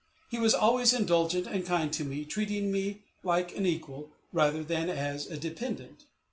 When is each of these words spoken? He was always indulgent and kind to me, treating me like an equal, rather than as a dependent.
He 0.31 0.39
was 0.39 0.55
always 0.55 0.93
indulgent 0.93 1.45
and 1.45 1.63
kind 1.63 1.93
to 1.93 2.03
me, 2.03 2.25
treating 2.25 2.71
me 2.71 3.03
like 3.21 3.55
an 3.55 3.67
equal, 3.67 4.09
rather 4.33 4.63
than 4.63 4.89
as 4.89 5.27
a 5.27 5.37
dependent. 5.37 6.05